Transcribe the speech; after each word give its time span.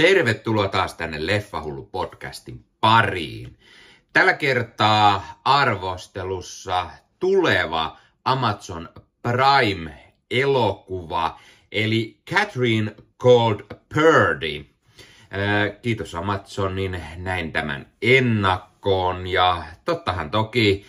Tervetuloa 0.00 0.68
taas 0.68 0.94
tänne 0.94 1.26
Leffahullu 1.26 1.82
podcastin 1.82 2.64
pariin. 2.80 3.58
Tällä 4.12 4.32
kertaa 4.32 5.40
arvostelussa 5.44 6.90
tuleva 7.18 7.96
Amazon 8.24 8.88
Prime-elokuva, 9.22 11.40
eli 11.72 12.20
Catherine 12.30 12.94
Called 13.22 13.60
Purdy. 13.94 14.66
Kiitos 15.82 16.14
Amazonin, 16.14 17.02
näin 17.16 17.52
tämän 17.52 17.86
ennakkoon 18.02 19.26
ja 19.26 19.64
tottahan 19.84 20.30
toki 20.30 20.86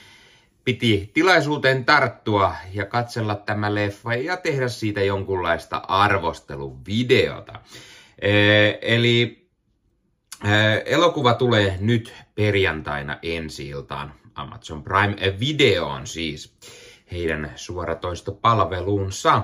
piti 0.63 1.11
tilaisuuteen 1.13 1.85
tarttua 1.85 2.55
ja 2.73 2.85
katsella 2.85 3.35
tämä 3.35 3.75
leffa 3.75 4.15
ja 4.15 4.37
tehdä 4.37 4.67
siitä 4.67 5.01
jonkunlaista 5.01 5.77
arvosteluvideota. 5.77 7.59
Eli 8.81 9.47
elokuva 10.85 11.33
tulee 11.33 11.77
nyt 11.79 12.13
perjantaina 12.35 13.19
ensi 13.21 13.67
iltaan 13.67 14.13
Amazon 14.35 14.83
Prime 14.83 15.15
Videoon 15.39 16.07
siis 16.07 16.55
heidän 17.11 17.53
suoratoistopalveluunsa. 17.55 19.43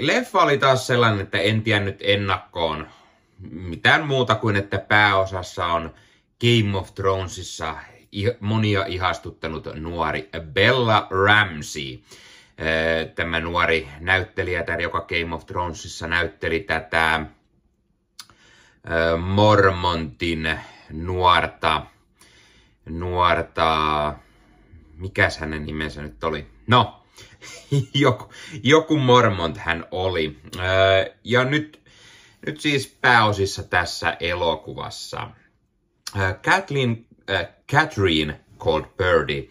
Leffa 0.00 0.42
oli 0.42 0.58
taas 0.58 0.86
sellainen, 0.86 1.20
että 1.20 1.38
en 1.38 1.62
tiennyt 1.62 1.98
ennakkoon 2.00 2.86
mitään 3.50 4.06
muuta 4.06 4.34
kuin, 4.34 4.56
että 4.56 4.78
pääosassa 4.78 5.66
on 5.66 5.94
Game 6.40 6.78
of 6.78 6.94
Thronesissa 6.94 7.76
monia 8.40 8.86
ihastuttanut 8.86 9.68
nuori 9.74 10.30
Bella 10.52 11.06
Ramsey. 11.10 11.98
Tämä 13.14 13.40
nuori 13.40 13.88
näyttelijä, 14.00 14.64
joka 14.82 15.00
Game 15.00 15.34
of 15.34 15.46
Thronesissa 15.46 16.06
näytteli 16.06 16.60
tätä 16.60 17.26
Mormontin 19.20 20.60
nuorta, 20.90 21.86
nuorta, 22.88 24.14
mikäs 24.96 25.38
hänen 25.38 25.66
nimensä 25.66 26.02
nyt 26.02 26.24
oli? 26.24 26.46
No, 26.66 27.02
joku, 27.94 28.32
joku 28.62 28.98
Mormont 28.98 29.56
hän 29.56 29.86
oli. 29.90 30.38
Ja 31.24 31.44
nyt, 31.44 31.82
nyt 32.46 32.60
siis 32.60 32.98
pääosissa 33.00 33.62
tässä 33.62 34.16
elokuvassa. 34.20 35.30
Kathleen, 36.44 37.06
Catherine 37.72 38.40
Called 38.58 38.86
Birdie 38.96 39.48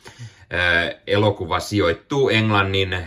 elokuva 1.07 1.59
sijoittuu 1.59 2.29
Englannin 2.29 2.97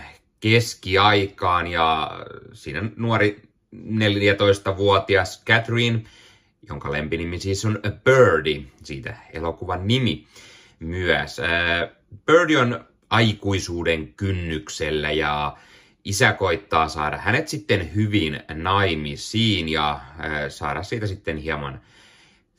keskiaikaan 0.40 1.66
ja 1.66 2.10
siinä 2.52 2.82
nuori 2.96 3.42
14-vuotias 3.74 5.44
Catherine, 5.46 6.02
jonka 6.68 6.92
lempinimi 6.92 7.38
siis 7.38 7.64
on 7.64 7.80
Birdie, 8.04 8.62
siitä 8.84 9.16
elokuvan 9.32 9.88
nimi 9.88 10.26
myös. 10.78 11.36
Birdie 12.26 12.58
on 12.58 12.84
aikuisuuden 13.10 14.14
kynnyksellä 14.14 15.12
ja 15.12 15.56
isä 16.04 16.32
koittaa 16.32 16.88
saada 16.88 17.18
hänet 17.18 17.48
sitten 17.48 17.94
hyvin 17.94 18.40
naimisiin 18.54 19.68
ja 19.68 20.00
saada 20.48 20.82
siitä 20.82 21.06
sitten 21.06 21.36
hieman 21.36 21.80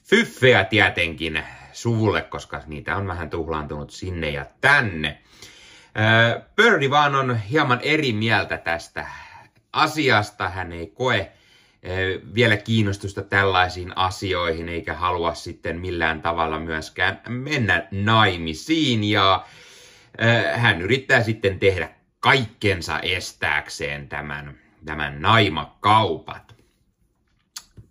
fyffeä 0.03 0.63
tietenkin 0.63 1.43
suvulle, 1.77 2.21
koska 2.21 2.61
niitä 2.65 2.97
on 2.97 3.07
vähän 3.07 3.29
tuhlaantunut 3.29 3.89
sinne 3.89 4.29
ja 4.29 4.45
tänne. 4.61 5.21
Birdie 6.55 6.89
vaan 6.89 7.15
on 7.15 7.37
hieman 7.37 7.79
eri 7.81 8.13
mieltä 8.13 8.57
tästä 8.57 9.07
asiasta. 9.73 10.49
Hän 10.49 10.71
ei 10.71 10.87
koe 10.87 11.31
vielä 12.35 12.57
kiinnostusta 12.57 13.21
tällaisiin 13.21 13.97
asioihin, 13.97 14.69
eikä 14.69 14.93
halua 14.93 15.33
sitten 15.33 15.79
millään 15.79 16.21
tavalla 16.21 16.59
myöskään 16.59 17.21
mennä 17.27 17.87
naimisiin. 17.91 19.03
Ja 19.03 19.45
hän 20.55 20.81
yrittää 20.81 21.23
sitten 21.23 21.59
tehdä 21.59 21.89
kaikkensa 22.19 22.99
estääkseen 22.99 24.09
tämän, 24.09 24.57
tämän 24.85 25.21
naimakaupat. 25.21 26.55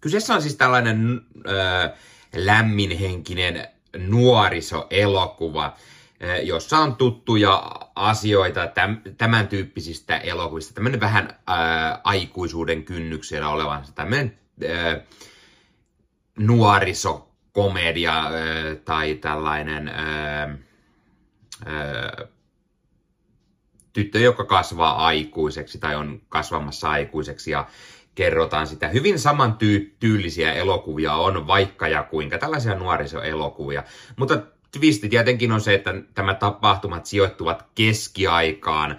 Kyseessä 0.01 0.35
on 0.35 0.43
siis 0.43 0.57
tällainen 0.57 1.21
äh, 1.49 1.99
lämminhenkinen 2.35 3.69
nuorisoelokuva, 3.99 5.77
eh, 6.21 6.45
jossa 6.45 6.79
on 6.79 6.97
tuttuja 6.97 7.71
asioita 7.95 8.61
tämän 9.19 9.49
tyyppisistä 9.49 10.19
elokuvista. 10.19 10.75
Tämmöinen 10.75 11.01
vähän 11.01 11.39
ää, 11.47 12.01
aikuisuuden 12.05 12.85
kynnyksellä 12.85 13.49
olevan 13.49 13.85
tämmöinen 13.95 14.39
ää, 14.69 15.01
nuorisokomedia 16.39 18.15
ää, 18.15 18.31
tai 18.85 19.15
tällainen 19.15 19.89
ää, 19.89 20.59
ää, 21.67 22.27
tyttö, 23.93 24.19
joka 24.19 24.45
kasvaa 24.45 25.07
aikuiseksi 25.07 25.79
tai 25.79 25.97
on 25.97 26.23
kasvamassa 26.29 26.91
aikuiseksi 26.91 27.51
ja 27.51 27.67
kerrotaan 28.17 28.67
sitä. 28.67 28.89
Hyvin 28.89 29.19
samantyylisiä 29.19 30.53
elokuvia 30.53 31.15
on 31.15 31.47
vaikka 31.47 31.89
ja 31.89 32.03
kuinka, 32.03 32.39
tällaisia 32.39 32.75
nuorisoelokuvia. 32.75 33.83
Mutta 34.17 34.39
twisti 34.79 35.09
tietenkin 35.09 35.53
on 35.53 35.61
se, 35.61 35.75
että 35.75 35.95
tämä 36.15 36.35
tapahtumat 36.35 37.07
sijoittuvat 37.07 37.67
keskiaikaan 37.75 38.99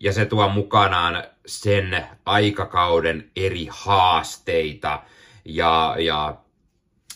ja 0.00 0.12
se 0.12 0.24
tuo 0.24 0.48
mukanaan 0.48 1.24
sen 1.46 2.06
aikakauden 2.26 3.30
eri 3.36 3.68
haasteita 3.70 5.02
ja, 5.44 5.96
ja 5.98 6.36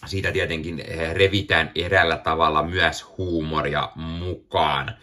siitä 0.06 0.32
tietenkin 0.32 0.84
revitään 1.12 1.70
eräällä 1.74 2.16
tavalla 2.16 2.62
myös 2.62 3.06
huumoria 3.18 3.88
mukaan. 3.94 4.94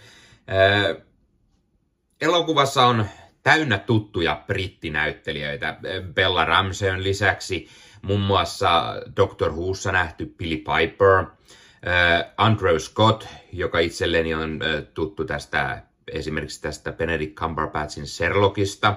elokuvassa 2.21 2.85
on 2.85 3.05
täynnä 3.45 3.77
tuttuja 3.77 4.43
brittinäyttelijöitä. 4.47 5.77
Bella 6.13 6.45
Ramseyn 6.45 7.03
lisäksi 7.03 7.67
muun 8.01 8.21
muassa 8.21 8.95
Doctor 9.15 9.51
Whossa 9.51 9.91
nähty 9.91 10.33
Billy 10.37 10.57
Piper, 10.57 11.17
äh, 11.17 12.33
Andrew 12.37 12.77
Scott, 12.77 13.27
joka 13.53 13.79
itselleni 13.79 14.33
on 14.33 14.59
äh, 14.63 14.83
tuttu 14.93 15.25
tästä 15.25 15.81
esimerkiksi 16.11 16.61
tästä 16.61 16.91
Benedict 16.91 17.35
Cumberbatchin 17.35 18.07
Sherlockista, 18.07 18.95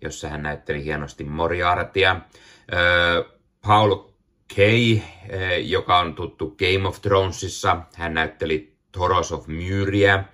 jossa 0.00 0.28
hän 0.28 0.42
näytteli 0.42 0.84
hienosti 0.84 1.24
Moriartya. 1.24 2.10
Äh, 2.10 2.20
Paul 3.66 3.96
Kay, 4.56 5.00
joka 5.62 5.98
on 5.98 6.14
tuttu 6.14 6.56
Game 6.58 6.88
of 6.88 7.02
Thronesissa, 7.02 7.76
hän 7.94 8.14
näytteli 8.14 8.76
Toros 8.92 9.32
of 9.32 9.46
Myria. 9.46 10.24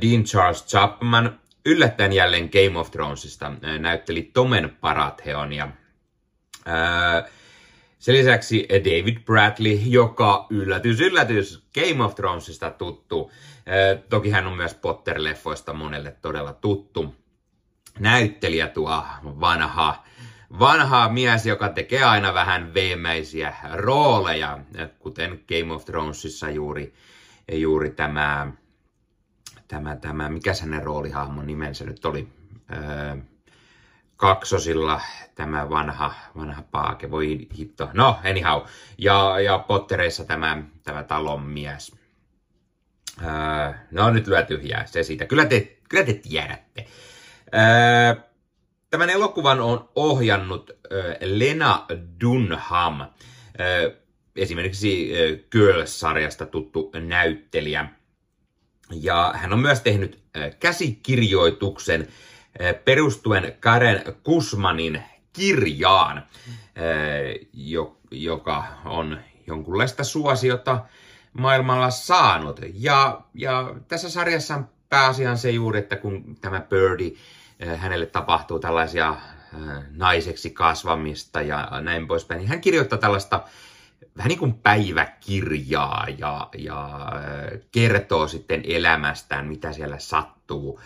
Dean 0.00 0.24
Charles 0.24 0.66
Chapman, 0.66 1.40
yllättäen 1.66 2.12
jälleen 2.12 2.50
Game 2.52 2.78
of 2.78 2.90
Thronesista 2.90 3.52
näytteli 3.78 4.22
Tomen 4.22 4.76
Paratheonia. 4.80 5.68
Sen 7.98 8.14
lisäksi 8.14 8.68
David 8.70 9.18
Bradley, 9.24 9.72
joka 9.72 10.46
yllätys, 10.50 11.00
yllätys, 11.00 11.64
Game 11.74 12.04
of 12.04 12.14
Thronesista 12.14 12.70
tuttu. 12.70 13.32
Toki 14.08 14.30
hän 14.30 14.46
on 14.46 14.56
myös 14.56 14.74
Potter-leffoista 14.74 15.72
monelle 15.72 16.16
todella 16.22 16.52
tuttu. 16.52 17.14
Näyttelijä 17.98 18.68
tuo 18.68 19.04
vanha, 19.24 20.04
vanha 20.58 21.08
mies, 21.08 21.46
joka 21.46 21.68
tekee 21.68 22.04
aina 22.04 22.34
vähän 22.34 22.74
veemäisiä 22.74 23.54
rooleja, 23.72 24.58
kuten 24.98 25.44
Game 25.48 25.72
of 25.74 25.84
Thronesissa 25.84 26.50
juuri, 26.50 26.94
juuri 27.52 27.90
tämä 27.90 28.52
tämä, 29.72 29.96
tämä 29.96 30.28
mikä 30.28 30.52
hänen 30.60 30.82
roolihahmon 30.82 31.46
nimensä 31.46 31.84
nyt 31.84 32.04
oli, 32.04 32.28
öö, 32.72 33.16
kaksosilla 34.16 35.00
tämä 35.34 35.70
vanha, 35.70 36.14
vanha 36.36 36.62
paake, 36.62 37.10
voi 37.10 37.48
hitto. 37.58 37.90
No, 37.94 38.18
anyhow. 38.30 38.62
Ja, 38.98 39.40
ja 39.40 39.58
Pottereissa 39.58 40.24
tämä, 40.24 40.62
tämä 40.82 41.02
talon 41.02 41.42
mies. 41.42 41.96
Öö, 43.22 43.72
no, 43.90 44.10
nyt 44.10 44.26
lyö 44.26 44.42
tyhjää, 44.42 44.86
se 44.86 45.02
siitä. 45.02 45.26
Kyllä 45.26 45.44
te, 45.44 45.76
kyllä 45.88 46.04
te 46.04 46.14
tiedätte. 46.14 46.86
Öö, 47.54 48.22
tämän 48.90 49.10
elokuvan 49.10 49.60
on 49.60 49.88
ohjannut 49.94 50.70
öö, 50.92 51.16
Lena 51.20 51.86
Dunham, 52.20 53.00
öö, 53.60 53.96
esimerkiksi 54.36 55.12
öö, 55.16 55.36
Girls-sarjasta 55.50 56.46
tuttu 56.46 56.92
näyttelijä. 57.06 58.01
Ja 59.00 59.32
hän 59.36 59.52
on 59.52 59.58
myös 59.58 59.80
tehnyt 59.80 60.18
käsikirjoituksen 60.60 62.08
perustuen 62.84 63.56
Karen 63.60 64.02
Kusmanin 64.22 65.02
kirjaan, 65.32 66.26
joka 68.10 68.64
on 68.84 69.18
jonkunlaista 69.46 70.04
suosiota 70.04 70.84
maailmalla 71.32 71.90
saanut. 71.90 72.60
Ja, 72.74 73.20
ja 73.34 73.74
tässä 73.88 74.10
sarjassa 74.10 74.54
on 74.54 74.68
pääasiaan 74.88 75.38
se 75.38 75.50
juuri, 75.50 75.78
että 75.78 75.96
kun 75.96 76.36
tämä 76.40 76.60
Birdie, 76.60 77.12
hänelle 77.76 78.06
tapahtuu 78.06 78.58
tällaisia 78.58 79.16
naiseksi 79.90 80.50
kasvamista 80.50 81.42
ja 81.42 81.68
näin 81.80 82.06
poispäin. 82.06 82.38
Niin 82.38 82.48
hän 82.48 82.60
kirjoittaa 82.60 82.98
tällaista 82.98 83.44
vähän 84.16 84.28
niin 84.28 84.38
kuin 84.38 84.54
päiväkirjaa 84.54 86.06
ja, 86.18 86.48
ja 86.58 87.12
kertoo 87.72 88.28
sitten 88.28 88.62
elämästään, 88.64 89.46
mitä 89.46 89.72
siellä 89.72 89.98
sattuu 89.98 90.80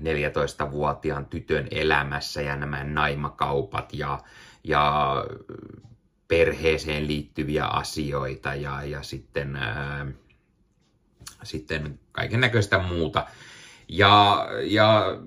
14-vuotiaan 0.00 1.26
tytön 1.26 1.68
elämässä 1.70 2.42
ja 2.42 2.56
nämä 2.56 2.84
naimakaupat 2.84 3.94
ja, 3.94 4.20
ja 4.64 5.14
perheeseen 6.28 7.06
liittyviä 7.06 7.64
asioita 7.64 8.54
ja, 8.54 8.84
ja 8.84 9.02
sitten, 9.02 9.58
sitten 11.42 12.00
kaiken 12.12 12.40
näköistä 12.40 12.78
muuta. 12.78 13.26
Ja, 13.88 14.46
ja 14.62 15.18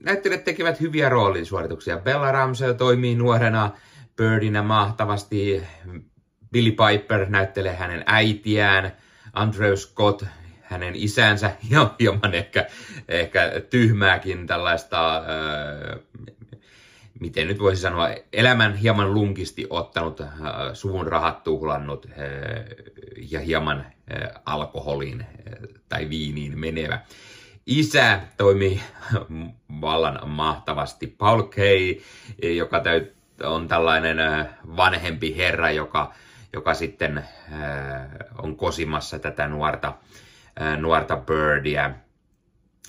näyttelijät 0.00 0.44
tekevät 0.44 0.80
hyviä 0.80 1.08
roolisuorituksia. 1.08 1.98
Bella 1.98 2.32
Ramsey 2.32 2.74
toimii 2.74 3.14
nuorena 3.14 3.70
Birdinä 4.16 4.62
mahtavasti. 4.62 5.62
Billy 6.52 6.70
Piper 6.70 7.26
näyttelee 7.28 7.76
hänen 7.76 8.04
äitiään. 8.06 8.92
Andrew 9.32 9.74
Scott 9.74 10.22
hänen 10.70 10.94
isänsä, 10.96 11.52
ja 11.70 11.94
hieman 12.00 12.34
ehkä, 12.34 12.66
ehkä 13.08 13.52
tyhmääkin 13.70 14.46
tällaista, 14.46 15.14
ää, 15.14 15.96
miten 17.20 17.48
nyt 17.48 17.58
voisi 17.58 17.82
sanoa, 17.82 18.08
elämän 18.32 18.76
hieman 18.76 19.14
lunkisti 19.14 19.66
ottanut, 19.70 20.20
ää, 20.20 20.30
suvun 20.74 21.06
rahat 21.06 21.44
tuhlannut 21.44 22.06
ää, 22.06 22.26
ja 23.30 23.40
hieman 23.40 23.86
ää, 24.10 24.40
alkoholiin 24.46 25.20
ää, 25.20 25.56
tai 25.88 26.08
viiniin 26.08 26.58
menevä. 26.58 27.00
Isä 27.66 28.20
toimi 28.36 28.80
vallan 29.80 30.28
mahtavasti. 30.28 31.06
Paul 31.06 31.42
Kay, 31.42 31.96
joka 32.56 32.80
täyt, 32.80 33.14
on 33.42 33.68
tällainen 33.68 34.18
vanhempi 34.76 35.36
herra, 35.36 35.70
joka, 35.70 36.14
joka 36.52 36.74
sitten 36.74 37.24
on 38.42 38.56
kosimassa 38.56 39.18
tätä 39.18 39.48
nuorta 39.48 39.94
nuorta 40.78 41.16
Birdia. 41.16 41.90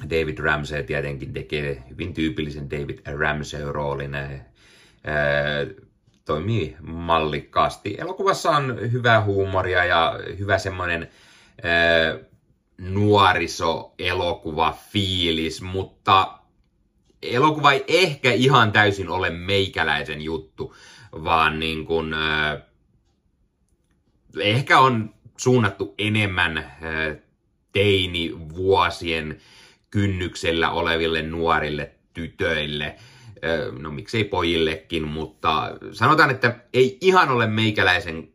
David 0.03 0.39
Ramsey 0.39 0.83
tietenkin 0.83 1.33
tekee 1.33 1.83
hyvin 1.89 2.13
tyypillisen 2.13 2.69
David 2.69 2.99
Ramsey-roolin. 3.05 4.17
Toimii 6.25 6.77
mallikkaasti. 6.81 7.95
Elokuvassa 7.99 8.49
on 8.49 8.91
hyvää 8.91 9.23
huumoria 9.23 9.85
ja 9.85 10.19
hyvä 10.39 10.57
semmoinen 10.57 11.09
nuoriso-elokuva 12.77 14.77
fiilis, 14.91 15.61
mutta 15.61 16.39
elokuva 17.21 17.71
ei 17.71 17.83
ehkä 17.87 18.31
ihan 18.31 18.71
täysin 18.71 19.09
ole 19.09 19.29
meikäläisen 19.29 20.21
juttu, 20.21 20.75
vaan 21.11 21.59
niin 21.59 21.85
kuin, 21.85 22.13
äh, 22.13 22.61
ehkä 24.39 24.79
on 24.79 25.13
suunnattu 25.37 25.95
enemmän 25.97 26.71
teini-vuosien 27.71 29.37
kynnyksellä 29.91 30.71
oleville 30.71 31.21
nuorille 31.21 31.91
tytöille, 32.13 32.95
no 33.79 33.91
miksei 33.91 34.23
pojillekin, 34.23 35.07
mutta 35.07 35.71
sanotaan, 35.91 36.29
että 36.29 36.55
ei 36.73 36.97
ihan 37.01 37.29
ole 37.29 37.47
meikäläisen 37.47 38.29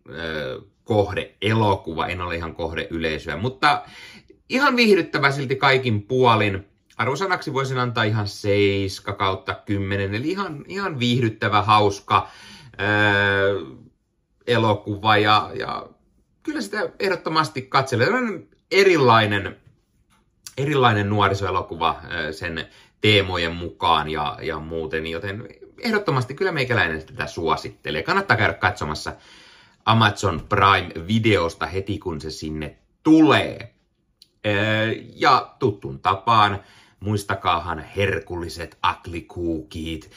kohde 0.85 1.35
elokuva, 1.43 2.07
en 2.07 2.21
ole 2.21 2.37
ihan 2.37 2.55
kohde 2.55 2.87
yleisöä, 2.91 3.37
mutta 3.37 3.83
ihan 4.49 4.77
viihdyttävä 4.77 5.31
silti 5.31 5.57
kaikin 5.57 6.03
puolin. 6.03 6.67
Arvosanaksi 6.97 7.53
voisin 7.53 7.79
antaa 7.79 8.05
ihan 8.05 8.29
7 8.29 9.17
kautta 9.17 9.55
10, 9.55 10.15
eli 10.15 10.31
ihan, 10.31 10.65
ihan 10.69 10.99
viihdyttävä, 10.99 11.63
hauska 11.63 12.29
ää, 12.79 12.89
elokuva 14.47 15.17
ja, 15.17 15.51
ja 15.55 15.89
kyllä 16.43 16.61
sitä 16.61 16.91
ehdottomasti 16.99 17.63
katselee 17.63 18.09
erilainen, 18.71 19.57
erilainen 20.59 21.11
nuorisoelokuva 21.11 22.01
sen 22.31 22.69
teemojen 23.01 23.57
mukaan 23.57 24.11
ja, 24.11 24.39
ja 24.43 24.59
muuten, 24.59 25.07
joten 25.07 25.49
ehdottomasti 25.83 26.35
kyllä 26.35 26.53
meikäläinen 26.53 27.07
tätä 27.07 27.27
suosittelee. 27.27 28.03
Kannattaa 28.03 28.37
käydä 28.37 28.55
katsomassa 28.55 29.13
Amazon 29.85 30.47
Prime-videosta 30.49 31.67
heti 31.67 31.99
kun 31.99 32.21
se 32.21 32.31
sinne 32.31 32.79
tulee. 33.03 33.75
Ja 35.15 35.55
tuttun 35.59 36.01
tapaan, 36.01 36.61
muistakaahan 37.01 37.85
herkulliset 37.97 38.79
aklikuukit, 38.83 40.11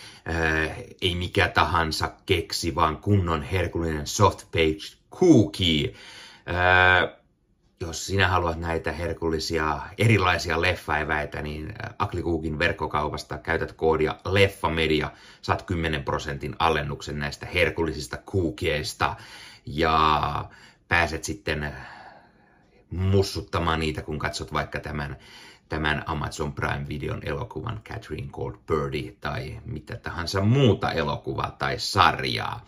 ei 1.02 1.16
mikä 1.16 1.48
tahansa 1.48 2.12
keksi, 2.26 2.76
vaan 2.76 2.98
kunnon 2.98 3.44
herkullinen 3.44 4.08
soft 4.08 4.52
page 4.52 4.98
cookie. 5.12 5.94
Jos 7.82 8.06
sinä 8.06 8.28
haluat 8.28 8.60
näitä 8.60 8.92
herkullisia 8.92 9.80
erilaisia 9.98 10.62
leffaeväitä, 10.62 11.42
niin 11.42 11.74
Aklikuukin 12.00 12.60
verkkokaupasta 12.60 13.38
käytät 13.38 13.72
koodia 13.72 14.16
LEFFAMEDIA, 14.26 15.12
saat 15.42 15.62
10 15.62 16.04
prosentin 16.04 16.56
alennuksen 16.60 17.20
näistä 17.20 17.46
herkullisista 17.46 18.18
kuukieista 18.18 19.16
ja 19.66 20.46
pääset 20.88 21.24
sitten 21.24 21.74
mussuttamaan 22.90 23.80
niitä, 23.80 24.02
kun 24.02 24.20
katsot 24.20 24.54
vaikka 24.54 24.80
tämän, 24.80 25.18
tämän 25.70 26.04
Amazon 26.06 26.54
Prime-videon 26.54 27.22
elokuvan 27.26 27.82
Catherine 27.90 28.28
Called 28.28 28.58
Birdie 28.68 29.16
tai 29.22 29.60
mitä 29.66 29.98
tahansa 29.98 30.42
muuta 30.42 30.92
elokuvaa 30.92 31.56
tai 31.60 31.80
sarjaa. 31.80 32.66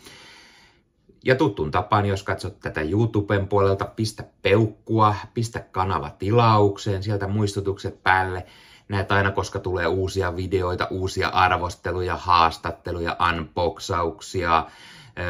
Ja 1.26 1.36
tuttuun 1.36 1.72
tapaan, 1.72 2.06
jos 2.06 2.24
katsot 2.24 2.60
tätä 2.60 2.82
YouTuben 2.82 3.48
puolelta, 3.48 3.86
pistä 3.86 4.24
peukkua, 4.42 5.16
pistä 5.34 5.60
kanava 5.60 6.10
tilaukseen, 6.10 7.04
sieltä 7.04 7.28
muistutukset 7.28 8.04
päälle. 8.04 8.46
Näet 8.90 9.12
aina, 9.12 9.32
koska 9.32 9.60
tulee 9.60 9.88
uusia 9.88 10.36
videoita, 10.36 10.88
uusia 10.90 11.28
arvosteluja, 11.28 12.16
haastatteluja, 12.16 13.18
unboxauksia, 13.30 14.66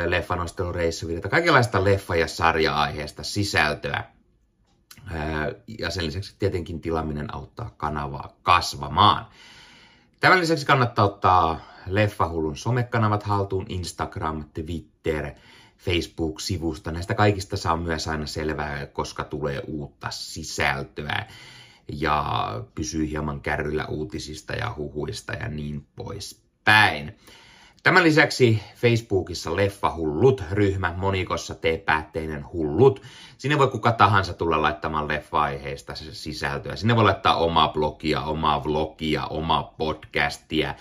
leffanostelureissuvideoita, 0.05 1.29
kaikenlaista 1.29 1.83
leffa- 1.83 2.15
ja 2.15 2.27
sarja-aiheesta 2.27 3.23
sisältöä. 3.23 4.03
Ja 5.79 5.89
sen 5.89 6.05
lisäksi 6.05 6.35
tietenkin 6.39 6.81
tilaminen 6.81 7.35
auttaa 7.35 7.73
kanavaa 7.77 8.37
kasvamaan. 8.43 9.25
Tämän 10.19 10.39
lisäksi 10.39 10.65
kannattaa 10.65 11.05
ottaa 11.05 11.59
Leffahullun 11.87 12.57
somekanavat 12.57 13.23
haltuun, 13.23 13.65
Instagram, 13.69 14.45
Twitter, 14.53 15.31
Facebook-sivusta. 15.77 16.91
Näistä 16.91 17.13
kaikista 17.13 17.57
saa 17.57 17.77
myös 17.77 18.07
aina 18.07 18.25
selvää, 18.25 18.85
koska 18.85 19.23
tulee 19.23 19.59
uutta 19.67 20.11
sisältöä 20.11 21.27
ja 21.87 22.25
pysyy 22.75 23.09
hieman 23.09 23.41
kärryllä 23.41 23.85
uutisista 23.85 24.53
ja 24.53 24.73
huhuista 24.77 25.33
ja 25.33 25.47
niin 25.47 25.87
poispäin. 25.95 27.17
Tämän 27.83 28.03
lisäksi 28.03 28.61
Facebookissa 28.75 29.55
Leffa 29.55 29.95
Hullut-ryhmä, 29.95 30.93
monikossa 30.97 31.55
tee 31.55 31.77
päätteinen 31.77 32.45
hullut. 32.53 33.01
Sinne 33.37 33.57
voi 33.57 33.67
kuka 33.67 33.91
tahansa 33.91 34.33
tulla 34.33 34.61
laittamaan 34.61 35.07
leffa-aiheista 35.07 35.93
sisältöä. 35.95 36.75
Sinne 36.75 36.95
voi 36.95 37.03
laittaa 37.03 37.35
omaa 37.35 37.67
blogia, 37.67 38.21
omaa 38.21 38.63
vlogia, 38.63 39.25
omaa 39.25 39.63
podcastia, 39.63 40.75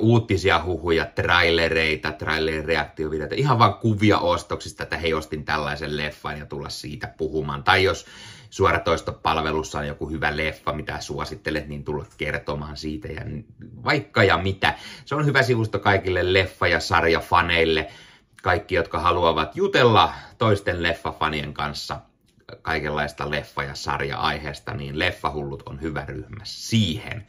uutisia, 0.00 0.64
huhuja, 0.64 1.04
trailereita, 1.04 2.12
trailereaktiovideoita, 2.12 3.34
ihan 3.34 3.58
vaan 3.58 3.74
kuvia 3.74 4.18
ostoksista, 4.18 4.82
että 4.82 4.96
hei 4.96 5.14
ostin 5.14 5.44
tällaisen 5.44 5.96
leffan 5.96 6.38
ja 6.38 6.46
tulla 6.46 6.68
siitä 6.68 7.14
puhumaan. 7.18 7.64
Tai 7.64 7.84
jos 7.84 8.06
suoratoistopalvelussa 8.54 9.78
on 9.78 9.86
joku 9.86 10.10
hyvä 10.10 10.36
leffa, 10.36 10.72
mitä 10.72 11.00
suosittelet, 11.00 11.68
niin 11.68 11.84
tulla 11.84 12.06
kertomaan 12.16 12.76
siitä 12.76 13.08
ja 13.08 13.20
vaikka 13.84 14.24
ja 14.24 14.38
mitä. 14.38 14.74
Se 15.04 15.14
on 15.14 15.26
hyvä 15.26 15.42
sivusto 15.42 15.78
kaikille 15.78 16.22
leffa- 16.22 16.66
ja 16.66 16.80
sarjafaneille, 16.80 17.90
kaikki, 18.42 18.74
jotka 18.74 18.98
haluavat 18.98 19.56
jutella 19.56 20.12
toisten 20.38 20.82
leffafanien 20.82 21.54
kanssa 21.54 22.00
kaikenlaista 22.62 23.30
leffa- 23.30 23.64
ja 23.64 23.74
sarja-aiheesta, 23.74 24.74
niin 24.74 24.98
Leffahullut 24.98 25.62
on 25.66 25.80
hyvä 25.80 26.04
ryhmä 26.04 26.44
siihen. 26.44 27.26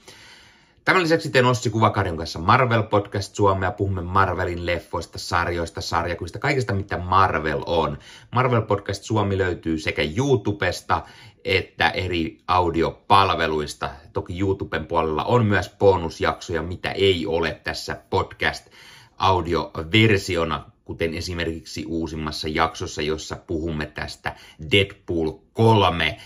Tämän 0.85 1.03
lisäksi 1.03 1.29
teen 1.29 1.45
Ossi 1.45 1.69
Kuvakarjon 1.69 2.17
kanssa 2.17 2.39
Marvel 2.39 2.83
Podcast 2.83 3.35
Suomea. 3.35 3.71
Puhumme 3.71 4.01
Marvelin 4.01 4.65
leffoista, 4.65 5.19
sarjoista, 5.19 5.81
sarjakuvista, 5.81 6.39
kaikesta 6.39 6.73
mitä 6.73 6.97
Marvel 6.97 7.63
on. 7.65 7.97
Marvel 8.31 8.61
Podcast 8.61 9.03
Suomi 9.03 9.37
löytyy 9.37 9.77
sekä 9.77 10.01
YouTubesta 10.17 11.03
että 11.45 11.89
eri 11.89 12.37
audiopalveluista. 12.47 13.89
Toki 14.13 14.39
YouTuben 14.39 14.85
puolella 14.85 15.23
on 15.23 15.45
myös 15.45 15.75
bonusjaksoja, 15.79 16.63
mitä 16.63 16.91
ei 16.91 17.25
ole 17.25 17.61
tässä 17.63 18.01
podcast-audioversiona, 18.09 20.71
kuten 20.83 21.13
esimerkiksi 21.13 21.85
uusimmassa 21.87 22.47
jaksossa, 22.47 23.01
jossa 23.01 23.35
puhumme 23.35 23.85
tästä 23.85 24.35
Deadpool 24.71 25.31
3 25.53 26.07
äh, 26.07 26.17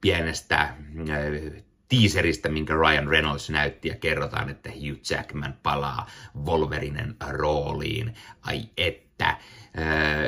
pienestä 0.00 0.60
äh, 0.60 0.76
teaserista, 1.92 2.48
minkä 2.48 2.74
Ryan 2.74 3.08
Reynolds 3.08 3.50
näytti 3.50 3.88
ja 3.88 3.96
kerrotaan, 3.96 4.48
että 4.48 4.70
Hugh 4.70 5.10
Jackman 5.10 5.54
palaa 5.62 6.06
Wolverinen 6.44 7.16
rooliin. 7.28 8.14
Ai 8.42 8.62
että. 8.76 9.38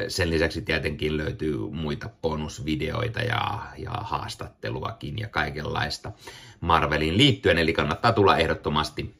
Sen 0.08 0.30
lisäksi 0.30 0.62
tietenkin 0.62 1.16
löytyy 1.16 1.70
muita 1.70 2.08
bonusvideoita 2.22 3.20
ja, 3.20 3.62
ja 3.78 3.90
haastatteluakin 3.90 5.18
ja 5.18 5.28
kaikenlaista 5.28 6.12
Marvelin 6.60 7.16
liittyen, 7.16 7.58
eli 7.58 7.72
kannattaa 7.72 8.12
tulla 8.12 8.36
ehdottomasti 8.36 9.14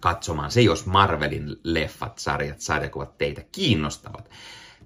katsomaan 0.00 0.50
se, 0.50 0.60
jos 0.60 0.86
Marvelin 0.86 1.56
leffat, 1.64 2.18
sarjat, 2.18 2.60
sarjakuvat 2.60 3.18
teitä 3.18 3.42
kiinnostavat. 3.52 4.30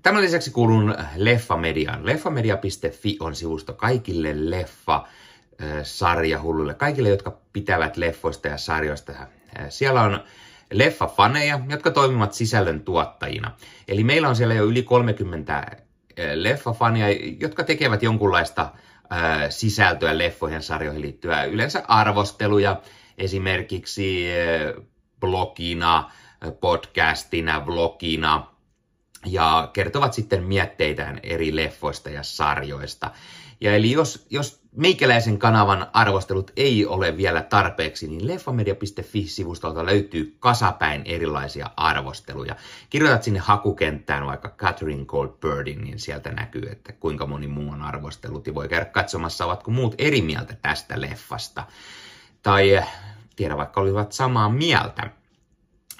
Tämän 0.02 0.22
lisäksi 0.22 0.50
kuulun 0.50 0.94
Leffamediaan. 1.16 2.06
Leffamedia.fi 2.06 3.16
on 3.20 3.34
sivusto 3.34 3.72
kaikille 3.72 4.50
leffa 4.50 5.06
sarjahulluille, 5.82 6.74
kaikille, 6.74 7.08
jotka 7.08 7.38
pitävät 7.52 7.96
leffoista 7.96 8.48
ja 8.48 8.58
sarjoista. 8.58 9.12
Siellä 9.68 10.02
on 10.02 10.24
leffafaneja, 10.72 11.60
jotka 11.68 11.90
toimivat 11.90 12.32
sisällön 12.32 12.80
tuottajina. 12.80 13.52
Eli 13.88 14.04
meillä 14.04 14.28
on 14.28 14.36
siellä 14.36 14.54
jo 14.54 14.64
yli 14.64 14.82
30 14.82 15.76
leffafania, 16.34 17.06
jotka 17.40 17.64
tekevät 17.64 18.02
jonkunlaista 18.02 18.72
sisältöä 19.50 20.18
leffoihin 20.18 20.62
sarjoihin 20.62 21.02
liittyvää 21.02 21.44
yleensä 21.44 21.82
arvosteluja, 21.88 22.80
esimerkiksi 23.18 24.26
blogina, 25.20 26.10
podcastina, 26.60 27.66
vlogina, 27.66 28.46
ja 29.26 29.70
kertovat 29.72 30.12
sitten 30.12 30.44
mietteitään 30.44 31.20
eri 31.22 31.56
leffoista 31.56 32.10
ja 32.10 32.22
sarjoista. 32.22 33.10
Ja 33.60 33.74
eli 33.74 33.90
jos, 33.90 34.26
jos 34.30 34.65
meikäläisen 34.76 35.38
kanavan 35.38 35.86
arvostelut 35.92 36.50
ei 36.56 36.86
ole 36.86 37.16
vielä 37.16 37.42
tarpeeksi, 37.42 38.08
niin 38.08 38.26
leffamedia.fi-sivustolta 38.26 39.86
löytyy 39.86 40.36
kasapäin 40.40 41.02
erilaisia 41.04 41.70
arvosteluja. 41.76 42.56
Kirjoitat 42.90 43.22
sinne 43.22 43.40
hakukenttään 43.40 44.26
vaikka 44.26 44.48
Catherine 44.48 45.04
Goldbirdin, 45.04 45.84
niin 45.84 45.98
sieltä 45.98 46.32
näkyy, 46.32 46.68
että 46.70 46.92
kuinka 46.92 47.26
moni 47.26 47.46
muu 47.46 47.72
on 47.72 47.82
arvostellut 47.82 48.46
ja 48.46 48.54
voi 48.54 48.68
käydä 48.68 48.84
katsomassa, 48.84 49.44
ovatko 49.44 49.70
muut 49.70 49.94
eri 49.98 50.22
mieltä 50.22 50.56
tästä 50.62 51.00
leffasta. 51.00 51.64
Tai 52.42 52.74
eh, 52.74 52.86
tiedä 53.36 53.56
vaikka 53.56 53.80
olivat 53.80 54.12
samaa 54.12 54.48
mieltä. 54.48 55.10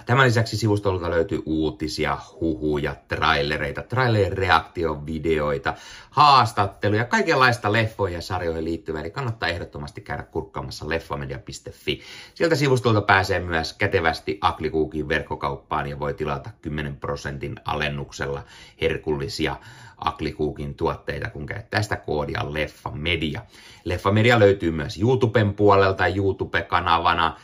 Tämän 0.06 0.26
lisäksi 0.26 0.56
sivustolta 0.56 1.10
löytyy 1.10 1.42
uutisia, 1.46 2.18
huhuja, 2.40 2.96
trailereita, 3.08 3.82
trailerien 3.82 4.38
reaktiovideoita, 4.38 5.75
haastatteluja, 6.10 7.04
kaikenlaista 7.04 7.72
leffoihin 7.72 8.14
ja 8.14 8.22
sarjoihin 8.22 8.64
liittyvää, 8.64 9.00
eli 9.00 9.10
kannattaa 9.10 9.48
ehdottomasti 9.48 10.00
käydä 10.00 10.22
kurkkaamassa 10.22 10.88
leffamedia.fi. 10.88 12.00
Sieltä 12.34 12.54
sivustolta 12.56 13.00
pääsee 13.00 13.40
myös 13.40 13.72
kätevästi 13.72 14.38
Aklikuukin 14.40 15.08
verkkokauppaan 15.08 15.86
ja 15.86 15.98
voi 15.98 16.14
tilata 16.14 16.50
10 16.62 16.96
prosentin 16.96 17.56
alennuksella 17.64 18.42
herkullisia 18.80 19.56
Aklikuukin 19.96 20.74
tuotteita, 20.74 21.30
kun 21.30 21.46
käyttää 21.46 21.82
sitä 21.82 21.96
koodia 21.96 22.54
Leffamedia. 22.54 23.40
Leffamedia 23.84 24.38
löytyy 24.38 24.70
myös 24.70 25.00
YouTuben 25.00 25.54
puolelta 25.54 26.06
YouTube-kanavana, 26.06 27.36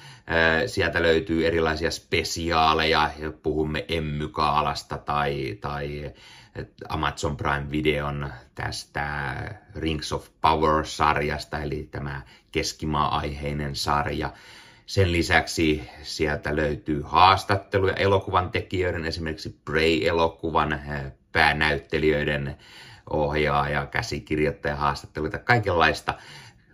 Sieltä 0.66 1.02
löytyy 1.02 1.46
erilaisia 1.46 1.90
spesiaaleja, 1.90 3.10
puhumme 3.42 3.84
Emmykaalasta 3.88 4.98
tai, 4.98 5.58
tai 5.60 6.12
Amazon 6.88 7.36
Prime-videon 7.36 8.32
tästä 8.54 9.34
Rings 9.74 10.12
of 10.12 10.28
Power-sarjasta, 10.40 11.62
eli 11.62 11.88
tämä 11.90 12.22
keskimaa-aiheinen 12.52 13.76
sarja. 13.76 14.32
Sen 14.86 15.12
lisäksi 15.12 15.82
sieltä 16.02 16.56
löytyy 16.56 17.02
haastatteluja 17.04 17.94
elokuvan 17.94 18.50
tekijöiden, 18.50 19.04
esimerkiksi 19.04 19.60
Prey-elokuvan 19.64 20.80
päänäyttelijöiden 21.32 22.56
ohjaaja, 23.10 23.86
käsikirjoittaja, 23.86 24.76
haastatteluita, 24.76 25.38
kaikenlaista 25.38 26.14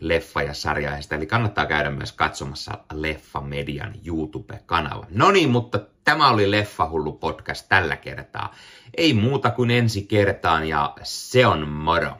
leffa- 0.01 0.43
ja 0.43 0.55
sarjaista, 0.55 1.15
eli 1.15 1.27
kannattaa 1.27 1.67
käydä 1.67 1.91
myös 1.91 2.13
katsomassa 2.13 2.79
Leffa 2.93 3.41
Median 3.41 3.95
YouTube-kanava. 4.07 5.07
No 5.11 5.31
niin, 5.31 5.51
mutta 5.51 5.81
tämä 6.05 6.31
oli 6.31 6.51
Leffa 6.51 6.89
Hullu 6.89 7.13
podcast 7.13 7.67
tällä 7.69 7.97
kertaa. 7.97 8.55
Ei 8.97 9.15
muuta 9.15 9.51
kuin 9.51 9.71
ensi 9.71 10.03
kertaan 10.03 10.69
ja 10.69 10.95
se 11.03 11.47
on 11.47 11.69
moro. 11.69 12.19